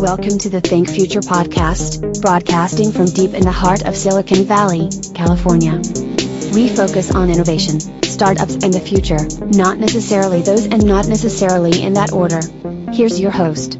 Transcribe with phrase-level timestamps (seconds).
[0.00, 4.88] Welcome to the Think Future podcast, broadcasting from deep in the heart of Silicon Valley,
[5.12, 5.82] California.
[6.54, 11.94] We focus on innovation, startups, and the future, not necessarily those and not necessarily in
[11.94, 12.40] that order.
[12.92, 13.78] Here's your host.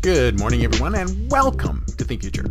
[0.00, 2.46] Good morning, everyone, and welcome to Think Future.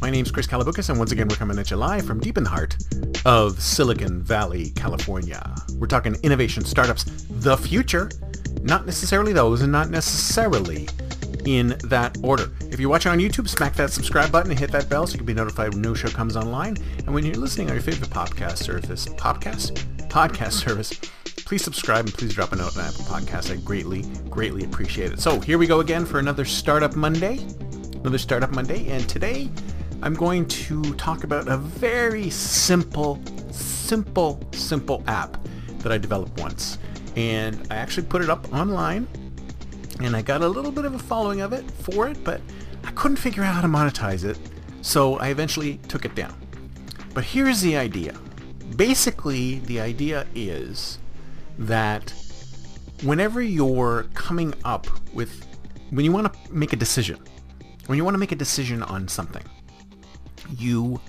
[0.00, 2.44] My name's Chris Kalaboukis, and once again, we're coming at you live from deep in
[2.44, 2.78] the heart
[3.26, 5.54] of Silicon Valley, California.
[5.74, 8.08] We're talking innovation, startups, the future,
[8.68, 10.86] not necessarily those, and not necessarily
[11.46, 12.50] in that order.
[12.70, 15.18] If you're watching on YouTube, smack that subscribe button and hit that bell so you
[15.18, 16.76] can be notified when no show comes online.
[16.98, 19.72] And when you're listening on your favorite podcast service, podcast,
[20.08, 20.92] podcast service,
[21.46, 23.50] please subscribe and please drop a note on Apple Podcasts.
[23.50, 25.20] I greatly, greatly appreciate it.
[25.20, 27.38] So here we go again for another Startup Monday,
[27.94, 29.48] another Startup Monday, and today
[30.02, 33.18] I'm going to talk about a very simple,
[33.50, 35.42] simple, simple app
[35.78, 36.76] that I developed once
[37.18, 39.08] and I actually put it up online
[40.00, 42.40] and I got a little bit of a following of it for it, but
[42.84, 44.38] I couldn't figure out how to monetize it,
[44.82, 46.40] so I eventually took it down.
[47.14, 48.16] But here's the idea.
[48.76, 51.00] Basically, the idea is
[51.58, 52.14] that
[53.02, 55.44] whenever you're coming up with,
[55.90, 57.18] when you want to make a decision,
[57.86, 59.42] when you want to make a decision on something,
[60.56, 61.00] you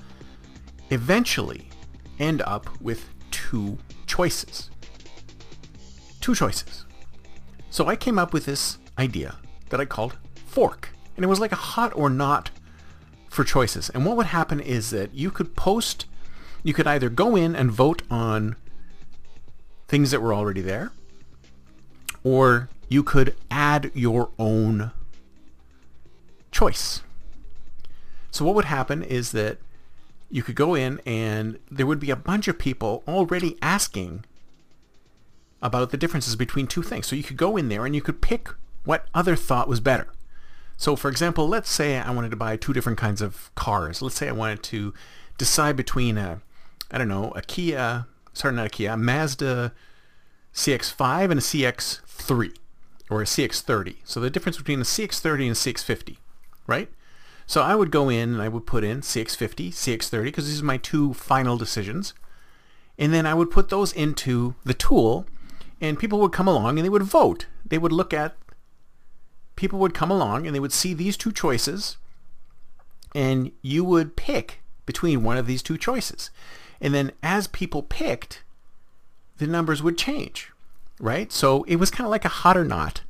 [0.90, 1.70] eventually
[2.18, 4.72] end up with two choices
[6.20, 6.86] two choices.
[7.70, 9.38] So I came up with this idea
[9.70, 10.90] that I called fork.
[11.16, 12.52] And it was like a hot or not
[13.30, 13.90] for choices.
[13.90, 16.06] And what would happen is that you could post,
[16.64, 18.56] you could either go in and vote on
[19.88, 20.92] things that were already there,
[22.24, 24.92] or you could add your own
[26.52, 27.02] choice.
[28.32, 29.58] So what would happen is that
[30.32, 34.26] you could go in and there would be a bunch of people already asking
[35.62, 37.08] about the differences between two things.
[37.08, 38.50] So you could go in there and you could pick
[38.86, 40.08] what other thought was better.
[40.78, 44.02] So for example, let's say I wanted to buy two different kinds of cars.
[44.02, 44.94] Let's say I wanted to
[45.38, 46.42] decide between a,
[46.90, 49.74] I don't know, a Kia, sorry, not a Kia, a Mazda
[50.54, 52.56] CX-5 and a CX-3
[53.10, 53.98] or a CX-30.
[54.06, 56.18] So the difference between a CX-30 and a CX-50,
[56.66, 56.90] right?
[57.46, 60.66] So I would go in and I would put in CX-50, CX-30 because these are
[60.66, 62.14] my two final decisions.
[62.98, 65.26] And then I would put those into the tool
[65.82, 67.46] and people would come along and they would vote.
[67.66, 68.36] They would look at,
[69.56, 71.98] people would come along and they would see these two choices
[73.16, 76.30] and you would pick between one of these two choices.
[76.82, 78.44] And then as people picked,
[79.38, 80.52] the numbers would change,
[81.00, 81.32] right?
[81.32, 83.02] So it was kind of like a hot or not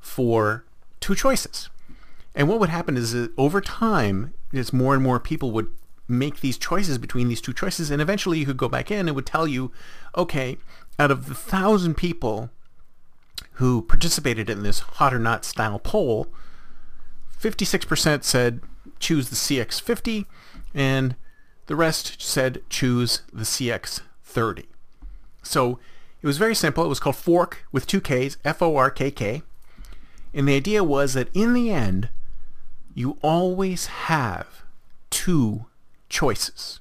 [0.00, 0.64] for
[1.00, 1.68] two choices.
[2.34, 5.70] And what would happen is that over time, as more and more people would
[6.08, 9.08] make these choices between these two choices, and eventually you could go back in and
[9.08, 9.70] it would tell you,
[10.16, 10.56] okay,
[10.98, 12.50] out of the thousand people
[13.52, 16.28] who participated in this hot or not style poll,
[17.40, 18.60] 56% said
[18.98, 20.26] choose the CX50
[20.74, 21.14] and
[21.66, 24.66] the rest said choose the CX30.
[25.42, 25.78] So
[26.20, 26.84] it was very simple.
[26.84, 29.42] It was called Fork with two Ks, F-O-R-K-K.
[30.34, 32.08] And the idea was that in the end,
[32.94, 34.64] you always have
[35.10, 35.66] two
[36.08, 36.80] choices.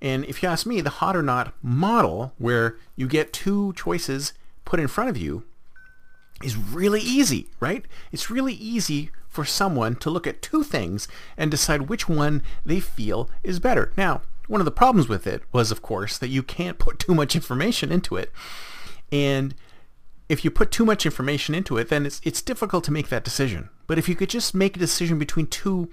[0.00, 4.34] And if you ask me, the hot or not model, where you get two choices
[4.64, 5.44] put in front of you,
[6.42, 7.84] is really easy, right?
[8.12, 12.80] It's really easy for someone to look at two things and decide which one they
[12.80, 13.92] feel is better.
[13.96, 17.14] Now, one of the problems with it was, of course, that you can't put too
[17.14, 18.32] much information into it.
[19.10, 19.54] And
[20.28, 23.24] if you put too much information into it, then it's, it's difficult to make that
[23.24, 23.68] decision.
[23.86, 25.88] But if you could just make a decision between two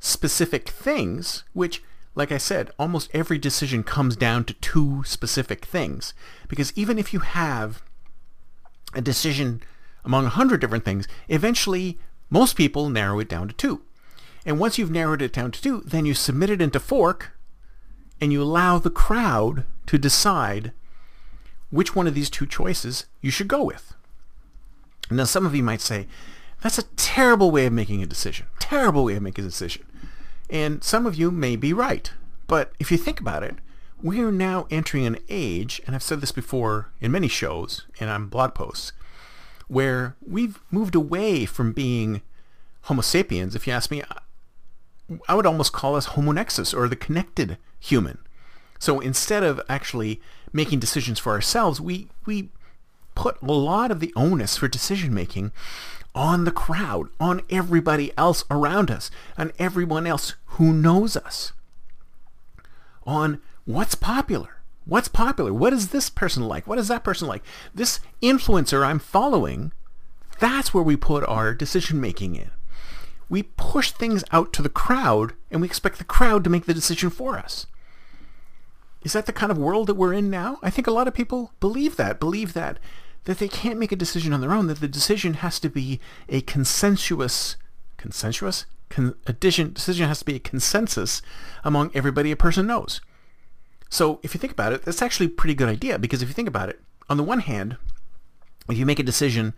[0.00, 1.82] specific things, which
[2.18, 6.14] like I said, almost every decision comes down to two specific things.
[6.48, 7.80] Because even if you have
[8.92, 9.62] a decision
[10.04, 11.96] among a hundred different things, eventually
[12.28, 13.82] most people narrow it down to two.
[14.44, 17.38] And once you've narrowed it down to two, then you submit it into fork
[18.20, 20.72] and you allow the crowd to decide
[21.70, 23.94] which one of these two choices you should go with.
[25.08, 26.08] Now some of you might say,
[26.62, 28.46] that's a terrible way of making a decision.
[28.58, 29.84] Terrible way of making a decision.
[30.50, 32.10] And some of you may be right.
[32.46, 33.56] But if you think about it,
[34.00, 38.26] we're now entering an age, and I've said this before in many shows and on
[38.26, 38.92] blog posts,
[39.66, 42.22] where we've moved away from being
[42.82, 43.54] Homo sapiens.
[43.54, 44.02] If you ask me,
[45.28, 48.18] I would almost call us Homo nexus or the connected human.
[48.78, 50.20] So instead of actually
[50.52, 52.50] making decisions for ourselves, we, we
[53.18, 55.50] put a lot of the onus for decision making
[56.14, 61.52] on the crowd, on everybody else around us, on everyone else who knows us,
[63.04, 64.62] on what's popular.
[64.84, 65.52] What's popular?
[65.52, 66.68] What is this person like?
[66.68, 67.42] What is that person like?
[67.74, 69.72] This influencer I'm following,
[70.38, 72.52] that's where we put our decision making in.
[73.28, 76.72] We push things out to the crowd and we expect the crowd to make the
[76.72, 77.66] decision for us.
[79.02, 80.58] Is that the kind of world that we're in now?
[80.62, 82.78] I think a lot of people believe that, believe that
[83.24, 86.00] that they can't make a decision on their own, that the decision has to be
[86.28, 87.56] a consensuous,
[87.96, 88.66] consensuous?
[88.88, 91.20] Con- addition, decision has to be a consensus
[91.62, 93.00] among everybody a person knows.
[93.90, 96.34] So if you think about it, that's actually a pretty good idea because if you
[96.34, 97.76] think about it, on the one hand,
[98.68, 99.54] if you make a decision,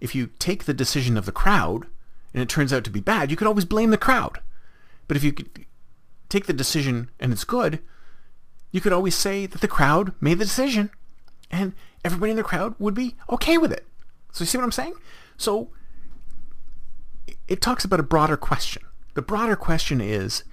[0.00, 1.86] if you take the decision of the crowd
[2.32, 4.40] and it turns out to be bad, you could always blame the crowd.
[5.06, 5.34] But if you
[6.28, 7.80] take the decision and it's good,
[8.70, 10.90] you could always say that the crowd made the decision
[11.50, 13.86] and everybody in the crowd would be okay with it.
[14.32, 14.94] So you see what I'm saying?
[15.36, 15.70] So
[17.48, 18.82] it talks about a broader question.
[19.14, 20.44] The broader question is,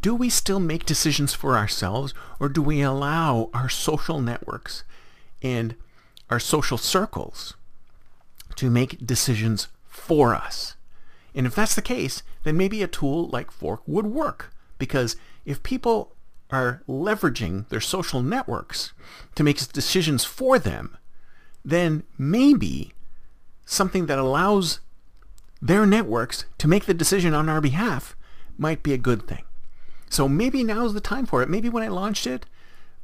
[0.00, 4.84] do we still make decisions for ourselves or do we allow our social networks
[5.42, 5.74] and
[6.28, 7.54] our social circles
[8.56, 10.76] to make decisions for us?
[11.34, 15.62] And if that's the case, then maybe a tool like Fork would work because if
[15.62, 16.13] people
[16.54, 18.92] are leveraging their social networks
[19.34, 20.96] to make decisions for them,
[21.64, 22.92] then maybe
[23.64, 24.80] something that allows
[25.60, 28.16] their networks to make the decision on our behalf
[28.58, 29.44] might be a good thing.
[30.10, 31.48] So maybe now's the time for it.
[31.48, 32.46] Maybe when I launched it,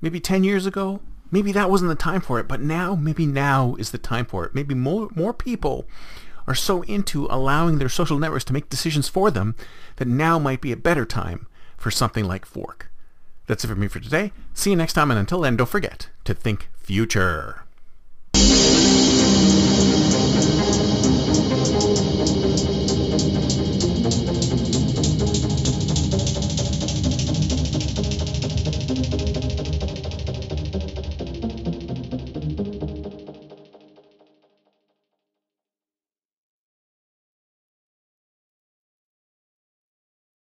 [0.00, 1.00] maybe 10 years ago,
[1.30, 2.46] maybe that wasn't the time for it.
[2.46, 4.54] But now, maybe now is the time for it.
[4.54, 5.86] Maybe more, more people
[6.46, 9.54] are so into allowing their social networks to make decisions for them
[9.96, 12.89] that now might be a better time for something like Fork.
[13.50, 14.30] That's it for me for today.
[14.54, 17.64] See you next time, and until then, don't forget to think future.